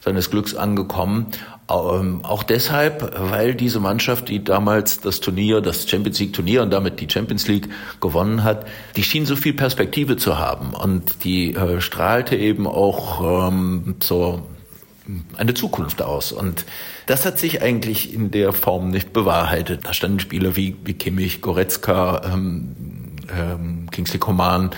[0.00, 1.26] seines Glücks angekommen.
[1.70, 6.70] Ähm, auch deshalb, weil diese Mannschaft, die damals das Turnier, das Champions League Turnier und
[6.70, 7.68] damit die Champions League
[8.00, 13.48] gewonnen hat, die schien so viel Perspektive zu haben und die äh, strahlte eben auch
[13.48, 14.42] ähm, so
[15.36, 16.32] eine Zukunft aus.
[16.32, 16.64] Und
[17.06, 19.84] das hat sich eigentlich in der Form nicht bewahrheitet.
[19.84, 22.74] Da standen Spieler wie, wie Kimmich, Goretzka, ähm,
[23.36, 24.70] ähm, Kingsley Coman,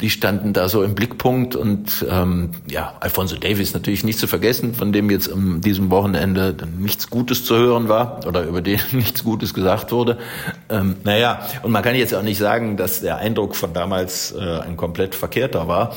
[0.00, 4.74] die standen da so im Blickpunkt und ähm, ja, Alfonso Davis natürlich nicht zu vergessen,
[4.74, 9.24] von dem jetzt am diesem Wochenende nichts Gutes zu hören war oder über den nichts
[9.24, 10.18] Gutes gesagt wurde.
[10.68, 14.60] Ähm, naja, und man kann jetzt auch nicht sagen, dass der Eindruck von damals äh,
[14.60, 15.94] ein komplett verkehrter war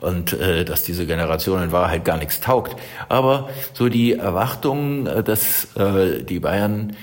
[0.00, 2.76] und äh, dass diese Generation in Wahrheit gar nichts taugt.
[3.08, 6.96] Aber so die Erwartung, äh, dass äh, die Bayern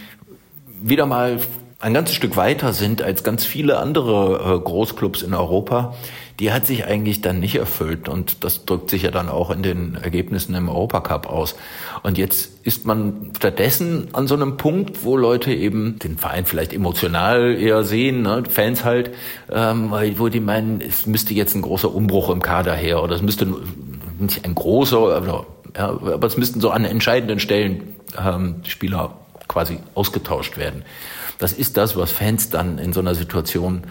[0.82, 1.40] wieder mal
[1.80, 5.96] ein ganzes Stück weiter sind als ganz viele andere äh, Großclubs in Europa,
[6.40, 8.10] die hat sich eigentlich dann nicht erfüllt.
[8.10, 11.56] Und das drückt sich ja dann auch in den Ergebnissen im Europacup aus.
[12.02, 16.74] Und jetzt ist man stattdessen an so einem Punkt, wo Leute eben den Verein vielleicht
[16.74, 19.12] emotional eher sehen, ne, Fans halt,
[19.52, 23.22] ähm, wo die meinen, es müsste jetzt ein großer Umbruch im Kader her oder es
[23.22, 23.48] müsste
[24.20, 29.13] nicht ein großer, aber, ja, aber es müssten so an entscheidenden Stellen ähm, Spieler
[29.48, 30.84] quasi ausgetauscht werden.
[31.38, 33.84] Das ist das, was Fans dann in so einer Situation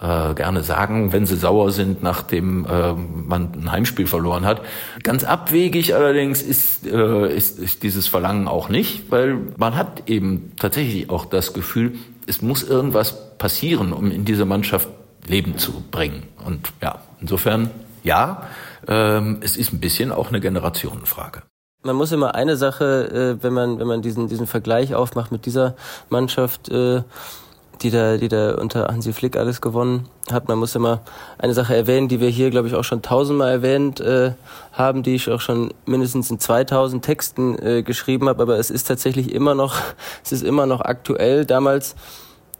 [0.00, 4.62] äh, gerne sagen, wenn sie sauer sind, nachdem äh, man ein Heimspiel verloren hat.
[5.02, 10.52] Ganz abwegig allerdings ist, äh, ist, ist dieses Verlangen auch nicht, weil man hat eben
[10.58, 11.94] tatsächlich auch das Gefühl,
[12.26, 14.88] es muss irgendwas passieren, um in diese Mannschaft
[15.26, 16.24] Leben zu bringen.
[16.44, 17.70] Und ja, insofern
[18.02, 18.48] ja,
[18.88, 21.42] ähm, es ist ein bisschen auch eine Generationenfrage
[21.82, 25.46] man muss immer eine Sache, äh, wenn man wenn man diesen diesen Vergleich aufmacht mit
[25.46, 25.74] dieser
[26.08, 27.02] Mannschaft, äh,
[27.82, 30.46] die da, die da unter Hansi Flick alles gewonnen hat.
[30.46, 31.00] Man muss immer
[31.38, 34.34] eine Sache erwähnen, die wir hier, glaube ich, auch schon tausendmal erwähnt äh,
[34.72, 38.40] haben, die ich auch schon mindestens in 2000 Texten geschrieben habe.
[38.40, 39.74] Aber es ist tatsächlich immer noch,
[40.24, 41.44] es ist immer noch aktuell.
[41.44, 41.96] Damals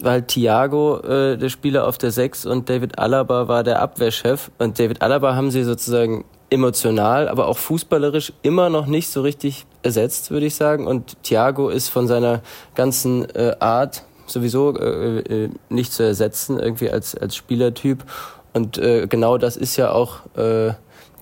[0.00, 4.50] war halt Thiago äh, der Spieler auf der Sechs und David Alaba war der Abwehrchef.
[4.58, 9.65] Und David Alaba haben sie sozusagen emotional, aber auch fußballerisch immer noch nicht so richtig
[9.83, 10.87] ersetzt, würde ich sagen.
[10.87, 12.43] Und Thiago ist von seiner
[12.75, 18.05] ganzen äh, Art sowieso äh, äh, nicht zu ersetzen, irgendwie als, als Spielertyp.
[18.53, 20.75] Und äh, genau das ist ja auch äh,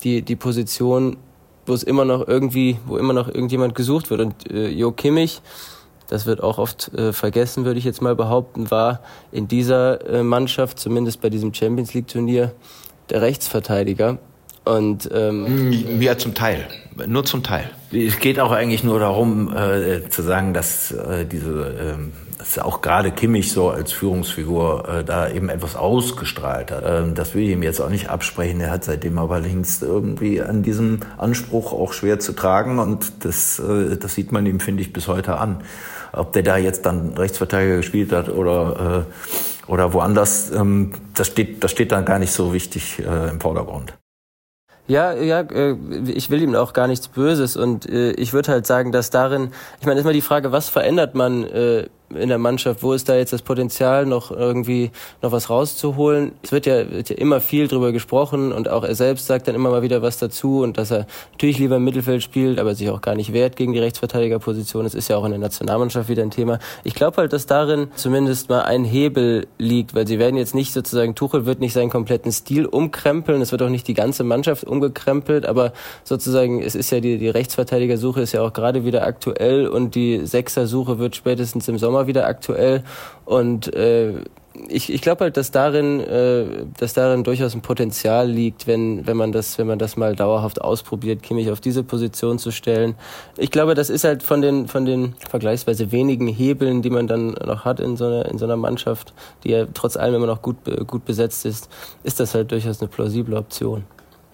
[0.03, 1.17] die, die Position,
[1.65, 4.19] wo es immer noch irgendwie, wo immer noch irgendjemand gesucht wird.
[4.19, 5.41] Und äh, Jo Kimmich,
[6.09, 8.99] das wird auch oft äh, vergessen, würde ich jetzt mal behaupten, war
[9.31, 12.53] in dieser äh, Mannschaft, zumindest bei diesem Champions League Turnier,
[13.09, 14.19] der Rechtsverteidiger.
[14.63, 16.67] Und ähm, ja, zum Teil,
[17.07, 17.69] nur zum Teil.
[17.91, 22.81] Es geht auch eigentlich nur darum, äh, zu sagen, dass äh, diese, äh, dass auch
[22.81, 26.83] gerade Kimmich so als Führungsfigur äh, da eben etwas ausgestrahlt hat.
[26.85, 28.61] Ähm, das will ich ihm jetzt auch nicht absprechen.
[28.61, 33.57] Er hat seitdem aber links irgendwie an diesem Anspruch auch schwer zu tragen und das,
[33.57, 35.63] äh, das sieht man ihm, finde ich, bis heute an.
[36.13, 41.63] Ob der da jetzt dann Rechtsverteidiger gespielt hat oder äh, oder woanders, ähm, das steht,
[41.63, 43.93] das steht dann gar nicht so wichtig äh, im Vordergrund.
[44.91, 45.77] Ja, ja, äh,
[46.13, 49.51] ich will ihm auch gar nichts Böses und äh, ich würde halt sagen, dass darin,
[49.79, 53.09] ich meine, ist mal die Frage, was verändert man äh, in der Mannschaft, wo ist
[53.09, 56.33] da jetzt das Potenzial, noch irgendwie noch was rauszuholen?
[56.41, 59.55] Es wird ja, wird ja immer viel drüber gesprochen und auch er selbst sagt dann
[59.55, 62.89] immer mal wieder was dazu und dass er natürlich lieber im Mittelfeld spielt, aber sich
[62.89, 64.83] auch gar nicht wehrt gegen die Rechtsverteidigerposition.
[64.83, 66.59] Das ist ja auch in der Nationalmannschaft wieder ein Thema.
[66.83, 70.73] Ich glaube halt, dass darin zumindest mal ein Hebel liegt, weil sie werden jetzt nicht
[70.73, 74.63] sozusagen, Tuchel wird nicht seinen kompletten Stil umkrempeln, es wird auch nicht die ganze Mannschaft
[74.63, 79.67] umgekrempelt, aber sozusagen, es ist ja die, die Rechtsverteidigersuche ist ja auch gerade wieder aktuell
[79.67, 82.83] und die Sechser-Suche wird spätestens im Sommer wieder aktuell
[83.25, 84.13] und äh,
[84.67, 89.17] ich, ich glaube halt, dass darin, äh, dass darin durchaus ein Potenzial liegt, wenn, wenn
[89.17, 92.95] man das, wenn man das mal dauerhaft ausprobiert, Kimmich auf diese Position zu stellen.
[93.37, 97.31] Ich glaube, das ist halt von den, von den vergleichsweise wenigen Hebeln, die man dann
[97.45, 100.41] noch hat in so einer, in so einer Mannschaft, die ja trotz allem immer noch
[100.41, 101.69] gut, gut besetzt ist,
[102.03, 103.85] ist das halt durchaus eine plausible Option.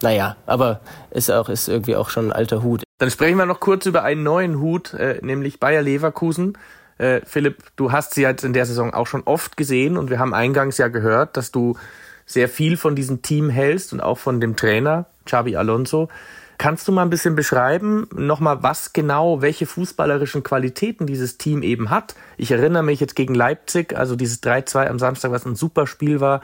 [0.01, 0.80] Naja, aber
[1.12, 2.84] ist auch, ist irgendwie auch schon ein alter Hut.
[2.99, 6.58] Dann sprechen wir noch kurz über einen neuen Hut, äh, nämlich Bayer Leverkusen.
[6.98, 10.20] Äh, Philipp, du hast sie jetzt in der Saison auch schon oft gesehen und wir
[10.20, 11.78] haben eingangs ja gehört, dass du
[12.26, 16.10] sehr viel von diesem Team hältst und auch von dem Trainer Xabi Alonso.
[16.58, 21.92] Kannst du mal ein bisschen beschreiben, nochmal, was genau, welche fußballerischen Qualitäten dieses Team eben
[21.92, 22.16] hat?
[22.36, 26.20] Ich erinnere mich jetzt gegen Leipzig, also dieses 3-2 am Samstag, was ein super Spiel
[26.20, 26.42] war.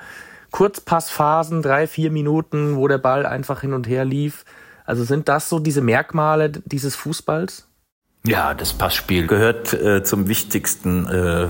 [0.52, 4.46] Kurzpassphasen, drei, vier Minuten, wo der Ball einfach hin und her lief.
[4.86, 7.68] Also sind das so diese Merkmale dieses Fußballs?
[8.26, 11.50] Ja, das Passspiel gehört äh, zum wichtigsten äh,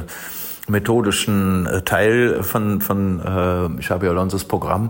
[0.68, 4.90] methodischen äh, Teil von, von äh, Xabi Alonso's Programm.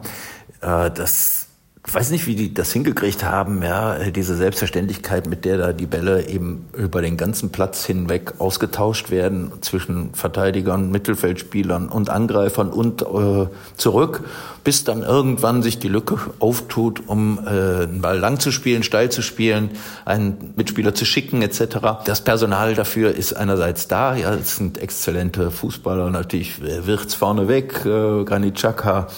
[0.62, 1.43] Äh, das
[1.86, 5.86] ich weiß nicht, wie die das hingekriegt haben, ja, diese Selbstverständlichkeit, mit der da die
[5.86, 13.02] Bälle eben über den ganzen Platz hinweg ausgetauscht werden zwischen Verteidigern, Mittelfeldspielern und Angreifern und
[13.02, 14.24] äh, zurück,
[14.64, 19.12] bis dann irgendwann sich die Lücke auftut, um äh, einen Ball lang zu spielen, steil
[19.12, 19.72] zu spielen,
[20.06, 22.06] einen Mitspieler zu schicken etc.
[22.06, 28.24] Das Personal dafür ist einerseits da, ja, es sind exzellente Fußballer, natürlich Wirtz vorneweg, äh,
[28.24, 29.10] Granit Xhaka,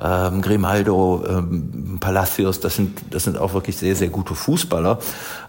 [0.00, 4.98] ähm, Grimaldo, ähm, Palacios, das sind, das sind auch wirklich sehr, sehr gute Fußballer.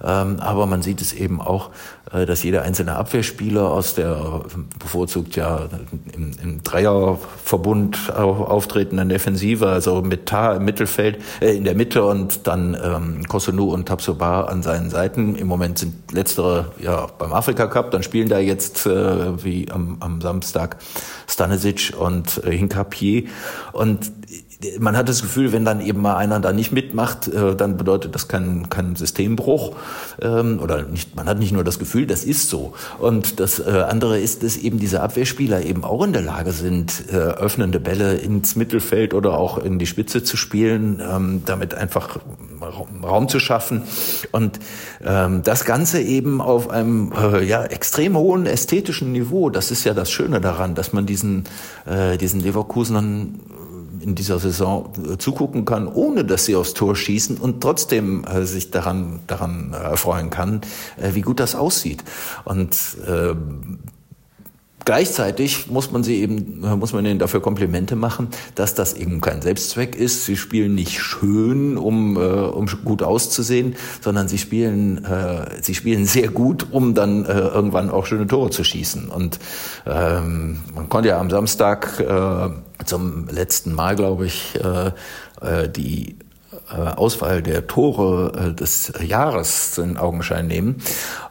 [0.04, 1.70] Ähm, aber man sieht es eben auch,
[2.12, 4.42] äh, dass jeder einzelne Abwehrspieler aus der
[4.80, 5.68] bevorzugt ja
[6.14, 12.48] im, im Dreierverbund auftretenden Defensive, also mit Tar im Mittelfeld, äh, in der Mitte und
[12.48, 15.36] dann ähm, Kosunu und Tabsoba an seinen Seiten.
[15.36, 19.98] Im Moment sind letztere ja beim Afrika Cup, dann spielen da jetzt äh, wie am,
[20.00, 20.78] am Samstag
[21.28, 23.24] Stanisic und äh, Hinkapier
[23.74, 24.12] und
[24.78, 28.14] man hat das Gefühl, wenn dann eben mal einer da nicht mitmacht, äh, dann bedeutet
[28.14, 29.76] das kein, kein Systembruch.
[30.22, 32.74] Ähm, oder nicht, man hat nicht nur das Gefühl, das ist so.
[32.98, 37.06] Und das äh, andere ist, dass eben diese Abwehrspieler eben auch in der Lage sind,
[37.10, 42.20] äh, öffnende Bälle ins Mittelfeld oder auch in die Spitze zu spielen, ähm, damit einfach
[43.02, 43.84] Raum zu schaffen.
[44.34, 44.60] Und
[45.06, 47.14] ähm, das Ganze eben auf einem
[47.46, 49.50] ja, extrem hohen ästhetischen Niveau.
[49.50, 51.46] Das ist ja das Schöne daran, dass man diesen,
[52.20, 53.40] diesen Leverkusenern
[54.02, 58.46] in dieser Saison äh, zugucken kann, ohne dass sie aufs Tor schießen und trotzdem äh,
[58.46, 60.62] sich daran, daran äh, erfreuen kann,
[60.98, 62.04] wie gut das aussieht.
[62.46, 63.36] Und äh,
[64.90, 69.44] gleichzeitig muss man sie eben, muss man ihnen dafür Komplimente machen, dass das eben kein
[69.44, 70.26] Selbstzweck ist.
[70.26, 76.08] Sie spielen nicht schön, um, äh, um gut auszusehen, sondern sie spielen, äh, sie spielen
[76.08, 79.10] sehr gut, um dann äh, irgendwann auch schöne Tore zu schießen.
[79.10, 79.38] Und
[79.86, 82.50] ähm, man konnte ja am Samstag äh,
[82.84, 84.88] zum letzten Mal, glaube ich, äh,
[85.46, 86.16] äh, die
[86.76, 90.82] Auswahl der Tore äh, des Jahres in Augenschein nehmen.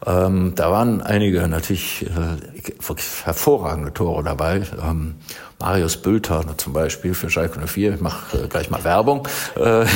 [0.07, 2.63] Ähm, da waren einige natürlich äh,
[3.25, 4.63] hervorragende Tore dabei.
[4.83, 5.17] Ähm,
[5.61, 7.95] Marius Bülter zum Beispiel für Schalke 04.
[7.95, 9.27] Ich mache äh, gleich mal Werbung.
[9.57, 9.87] Äh,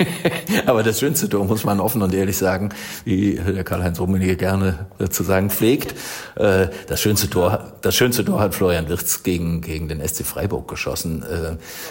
[0.66, 2.68] aber das schönste Tor muss man offen und ehrlich sagen,
[3.06, 5.94] wie der Karl-Heinz Rummenigge gerne zu sagen pflegt.
[6.34, 10.68] Äh, das schönste Tor, das schönste Tor hat Florian Wirtz gegen, gegen den SC Freiburg
[10.68, 11.24] geschossen,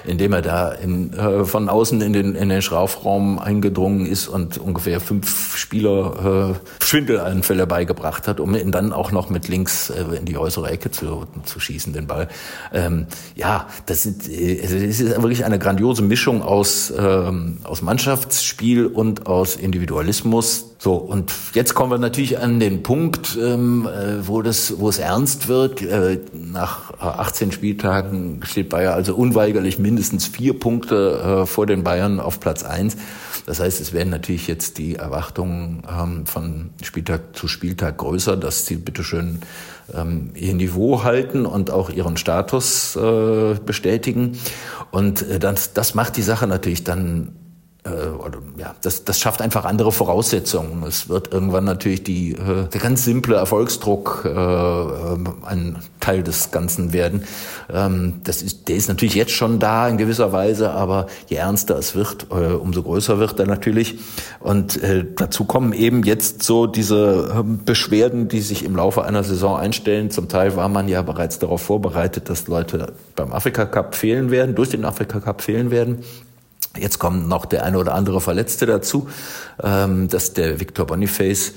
[0.06, 1.12] indem er da in,
[1.46, 6.56] von außen in den, in den Strafraum eingedrungen ist und ungefähr fünf Spieler
[6.88, 11.28] Schwindelanfälle beigebracht hat, um ihn dann auch noch mit links in die äußere Ecke zu,
[11.44, 12.30] zu schießen, den Ball.
[12.74, 17.82] Ähm, ja, das, sind, äh, also das ist wirklich eine grandiose Mischung aus, ähm, aus
[17.82, 20.76] Mannschaftsspiel und aus Individualismus.
[20.80, 25.00] So, und jetzt kommen wir natürlich an den Punkt, ähm, äh, wo, das, wo es
[25.00, 25.82] ernst wird.
[25.82, 32.22] Äh, nach 18 Spieltagen steht Bayer also unweigerlich mindestens vier Punkte äh, vor den Bayern
[32.22, 32.96] auf Platz eins.
[33.48, 38.66] Das heißt, es werden natürlich jetzt die Erwartungen ähm, von Spieltag zu Spieltag größer, dass
[38.66, 39.40] sie bitteschön
[39.94, 44.38] ähm, ihr Niveau halten und auch ihren Status äh, bestätigen.
[44.92, 47.32] Und äh, das, das macht die Sache natürlich dann
[47.88, 50.84] äh, oder, ja, das, das schafft einfach andere Voraussetzungen.
[50.84, 54.30] Es wird irgendwann natürlich die, äh, der ganz simple Erfolgsdruck äh,
[55.46, 57.24] ein Teil des Ganzen werden.
[57.72, 61.78] Ähm, das ist, der ist natürlich jetzt schon da in gewisser Weise, aber je ernster
[61.78, 64.00] es wird, äh, umso größer wird er natürlich.
[64.40, 69.24] Und äh, dazu kommen eben jetzt so diese äh, Beschwerden, die sich im Laufe einer
[69.24, 70.12] Saison einstellen.
[70.12, 74.56] Zum Teil war man ja bereits darauf vorbereitet, dass Leute beim Afrika Cup fehlen werden,
[74.56, 76.04] durch den Afrika Cup fehlen werden.
[76.78, 79.10] Jetzt kommt noch der eine oder andere Verletzte dazu,
[79.64, 81.54] ähm, dass der Victor Boniface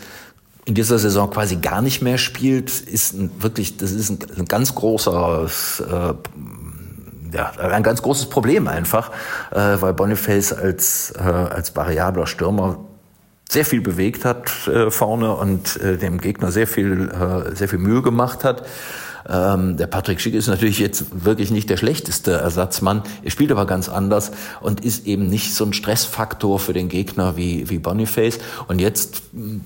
[0.64, 4.44] in dieser Saison quasi gar nicht mehr spielt, ist ein, wirklich, das ist ein, ein
[4.44, 5.48] ganz großer,
[5.80, 9.10] äh, ja, ein ganz großes Problem einfach,
[9.50, 12.78] äh, weil Boniface als, äh, als variabler Stürmer
[13.50, 17.80] sehr viel bewegt hat äh, vorne und äh, dem Gegner sehr viel, äh, sehr viel
[17.80, 18.64] Mühe gemacht hat.
[19.30, 23.02] Ähm, der Patrick Schick ist natürlich jetzt wirklich nicht der schlechteste Ersatzmann.
[23.22, 27.36] Er spielt aber ganz anders und ist eben nicht so ein Stressfaktor für den Gegner
[27.36, 28.38] wie, wie Boniface.
[28.68, 29.58] Und jetzt mm,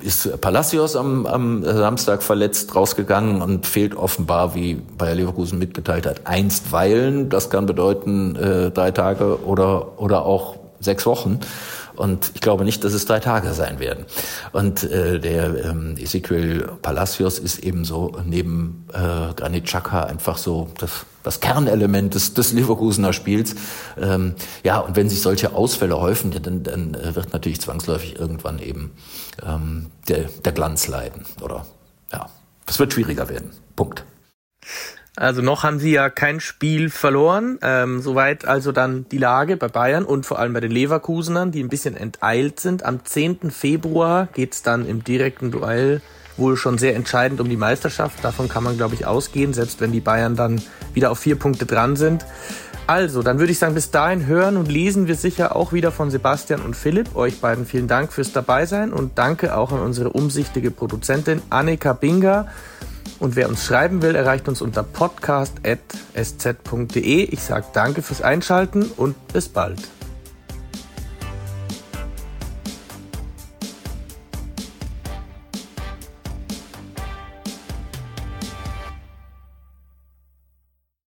[0.00, 6.26] ist Palacios am, am Samstag verletzt rausgegangen und fehlt offenbar, wie Bayer Leverkusen mitgeteilt hat,
[6.26, 7.28] einstweilen.
[7.28, 11.40] Das kann bedeuten äh, drei Tage oder, oder auch sechs Wochen.
[11.98, 14.04] Und ich glaube nicht, dass es drei Tage sein werden.
[14.52, 20.68] Und äh, der ähm, Ezequiel Palacios ist eben so neben äh, Granit Xhaka einfach so
[20.78, 23.56] das, das Kernelement des, des Leverkusener Spiels.
[24.00, 28.60] Ähm, ja, und wenn sich solche Ausfälle häufen, dann, dann äh, wird natürlich zwangsläufig irgendwann
[28.60, 28.92] eben
[29.44, 31.24] ähm, der, der Glanz leiden.
[31.42, 31.66] Oder
[32.12, 32.28] ja,
[32.66, 33.50] es wird schwieriger werden.
[33.74, 34.04] Punkt.
[35.18, 37.58] Also noch haben sie ja kein Spiel verloren.
[37.62, 41.62] Ähm, soweit also dann die Lage bei Bayern und vor allem bei den Leverkusenern, die
[41.62, 42.84] ein bisschen enteilt sind.
[42.84, 43.50] Am 10.
[43.50, 46.00] Februar geht's dann im direkten Duell
[46.36, 48.22] wohl schon sehr entscheidend um die Meisterschaft.
[48.22, 50.62] Davon kann man, glaube ich, ausgehen, selbst wenn die Bayern dann
[50.94, 52.24] wieder auf vier Punkte dran sind.
[52.86, 56.10] Also, dann würde ich sagen, bis dahin hören und lesen wir sicher auch wieder von
[56.10, 57.16] Sebastian und Philipp.
[57.16, 61.92] Euch beiden vielen Dank fürs Dabeisein und danke auch an unsere umsichtige Produzentin Annika
[63.20, 67.24] und wer uns schreiben will, erreicht uns unter podcast.sz.de.
[67.24, 69.80] Ich sage danke fürs Einschalten und bis bald.